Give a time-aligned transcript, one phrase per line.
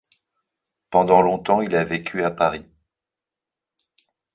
[0.89, 2.65] Pendant longtemps il a vécu à Paris.